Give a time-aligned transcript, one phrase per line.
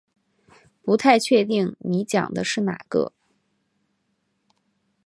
[0.81, 3.13] 不太确定你讲的是哪个